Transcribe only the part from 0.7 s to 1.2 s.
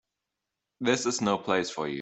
This